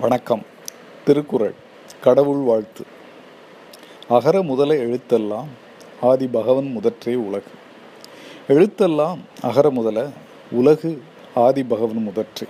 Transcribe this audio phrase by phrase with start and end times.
[0.00, 0.42] வணக்கம்.
[1.04, 1.54] திருக்குறள்.
[2.00, 2.84] கடவுள் வாழ்த்து.
[4.08, 5.46] அகர முதல எழுத்தெல்லாம்
[6.00, 7.50] ஆதி பகவன் முதற்றே உலகு.
[8.48, 10.08] எழுத்தெல்லாம் அகர முதல
[10.50, 11.02] உலகு
[11.34, 12.46] ஆதி பகவன் முதற்றே.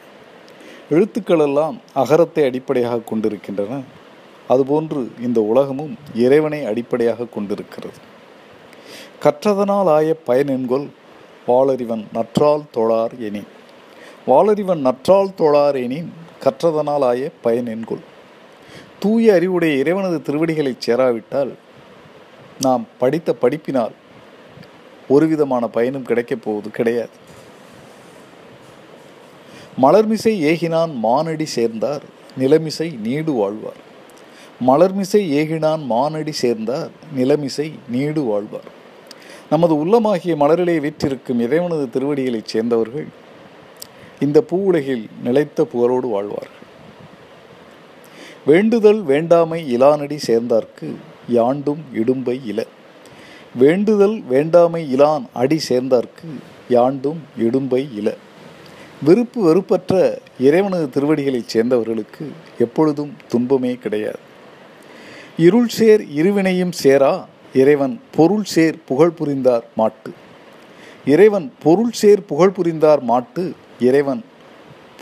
[0.91, 3.81] எழுத்துக்களெல்லாம் அகரத்தை அடிப்படையாக கொண்டிருக்கின்றன.
[4.49, 7.97] அதுபோன்று இந்த உலகமும் இறைவனை அடிப்படையாக கொண்டிருக்கிறது.
[9.23, 10.87] கற்றதனால் ஆய பயனென்கொள்
[11.47, 13.43] வாளறிவன் நற்றால் தொழார் எனி
[14.27, 18.05] வாளறிவன் நற்றால் தொழார் எனின் கற்றதனால் ஆய பயன் என்கொள்.
[18.99, 21.53] தூய அறிவுடைய இறைவனது திருவடிகளை சேராவிட்டால்
[22.61, 23.93] நாம் படித்த படிப்பினால்
[25.09, 27.27] ஒரு விதமான பயனும் கிடைக்கப் போவது கிடையாது.
[29.83, 32.03] மலர்மிசை ஏகினான் மானடி சேர்ந்தார்
[32.39, 33.87] நிலமிசை நீடு வாழ்வார்.
[34.67, 38.77] மலர்மிசை ஏகினான் மானடி சேர்ந்தார் நிலமிசை நீடு வாழ்வார்.
[39.51, 43.07] நமது உள்ளமாகிய மலரிலே வீற்றிருக்கும் இறைவனது திருவடிகளைச் சேர்ந்தவர்கள்
[44.25, 46.65] இந்த பூ உலகில் நிலைத்த புகழோடு வாழ்வார்கள்.
[48.47, 50.89] வேண்டுதல் வேண்டாமை இலானடி சேர்ந்தார்க்கு
[51.29, 52.61] யாண்டும் இடும்பை இல.
[53.55, 56.29] வேண்டுதல் வேண்டாமை இலான் அடி சேர்ந்தார்க்கு
[56.69, 58.09] யாண்டும் இடும்பை இல.
[59.05, 62.25] விருப்பு வெறுப்பற்ற இறைவனது திருவடிகளைச் சேர்ந்தவர்களுக்கு
[62.59, 64.19] எப்பொழுதும் துன்பமே கிடையாது.
[65.37, 70.13] இருள் சேர் இருவினையும் சேரா இறைவன் பொருள் சேர் புகழ் புரிந்தார் மாட்டு.
[71.05, 74.23] இறைவன் பொருள் சேர் புகழ் புரிந்தார் மாட்டு இறைவன்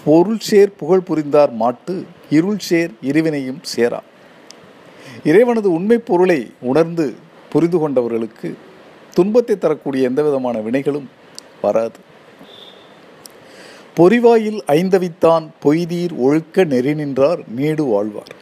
[0.04, 1.94] பொருள் சேர் புகழ் புரிந்தார் மாட்டு
[2.30, 4.00] இருள் சேர் இருவினையும் சேரா.
[5.24, 7.14] இறைவனது உண்மை பொருளை உணர்ந்து
[7.52, 8.54] புரிந்து கொண்டவர்களுக்கு
[9.14, 11.08] துன்பத்தை தரக்கூடிய எந்த விதமான வினைகளும்
[11.62, 11.98] வராது.
[13.98, 18.34] பொறிவாயில் ஐந்தவித்தான் பொய்தீர் ஒழுக்க நெறி நின்றார் நீடு வாழ்வார்.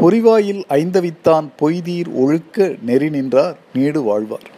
[0.00, 4.48] பொறிவாயில் ஐந்தவித்தான் பொய்தீர் ஒழுக்க நெறி நின்றார் நீடு வாழ்வார்.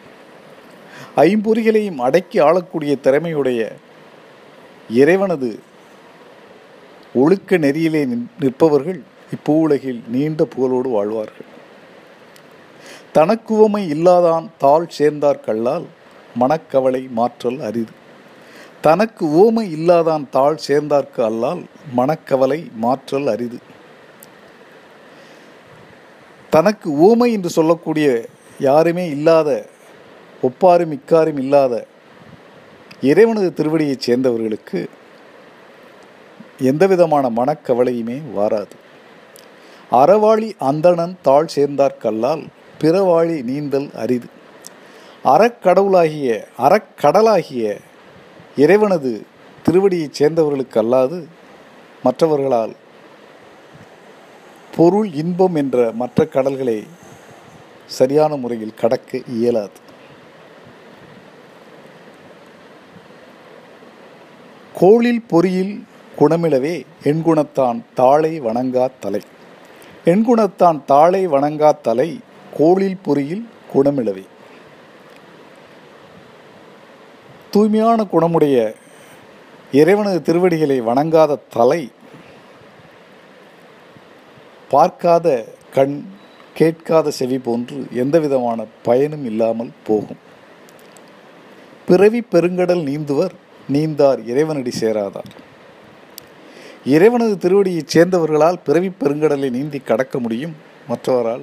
[1.17, 3.73] ஐம்பொறிகளையும் அடக்கி ஆளக்கூடிய திறமையுடைய
[4.99, 5.51] இறைவனது
[7.21, 8.03] ஒழுக்க நெறியிலே
[8.41, 9.01] நிற்பவர்கள்
[9.35, 11.49] இப்பூவுலகில் நீண்ட புகழோடு வாழ்வார்கள்.
[13.17, 15.87] தனக்குவமை இல்லாதான் தாழ் சேர்ந்தார் கல்லால்
[16.41, 17.93] மனக்கவலை மாற்றல் அரிது.
[18.87, 21.63] தனக்கு ஓமை இல்லாதான் தாழ் சேர்ந்தார்க்கு அல்லால்
[21.99, 23.59] மனக்கவலை மாற்றல் அரிது.
[26.51, 28.09] தனக்கு ஓமை என்று சொல்லக்கூடிய
[28.59, 29.51] யாருமே இல்லாத
[30.43, 31.75] ஒப்பாரும் இக்காரும் இல்லாத
[33.09, 34.81] இறைவனது திருவடியைச் சேர்ந்தவர்களுக்கு
[36.71, 38.75] எந்த விதமான மனக்கவலையுமே வாராது.
[40.01, 42.43] அறவாளி அந்தணன் தாழ் சேர்ந்தார்கல்லால்
[42.81, 44.29] பிறவாளி நீந்தல் அரிது.
[45.25, 47.65] அறக்கடவுளாகிய அறக்கடலாகிய
[48.57, 49.13] இறைவனது
[49.67, 51.19] திருவடியைச் சேர்ந்தவர்களுக்கு அல்லாது
[52.05, 52.73] மற்றவர்களால்
[54.77, 56.79] பொருள் இன்பம் என்ற மற்ற கடல்களை
[57.87, 59.79] சரியான முறையில் கடக்க இயலாது.
[64.83, 65.75] கோளில் பொறியில்
[66.19, 69.21] குணமிலவே எண்குணத்தான் தாளை வணங்கா தலை.
[70.05, 72.21] எண்குணத்தான் தாளை வணங்கா தலை
[72.59, 73.45] கோளில் பொறியில்
[73.75, 74.25] குணமிலவே.
[77.51, 78.57] தூய்மையான குணமுடைய
[79.73, 81.91] இறைவனது திருவடிகளை வணங்காத தலை
[84.69, 85.45] பார்க்காத
[85.75, 86.05] கண்
[86.55, 90.21] கேட்காத செவி போன்று எந்த விதமான பயனும் இல்லாமல் போகும்.
[91.87, 93.31] பிறவி பெருங்கடல் நீந்துவர்
[93.73, 95.31] நீந்தார் இறைவனடி சேராதார்.
[96.85, 100.57] இறைவனது திருவடியைச் சேர்ந்தவர்களால் பிறவி பெருங்கடலை நீந்தி கடக்க முடியும்.
[100.89, 101.43] மற்றவரால்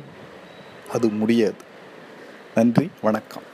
[0.92, 1.68] அது முடியாது.
[2.56, 3.49] நன்றி வணக்கம்.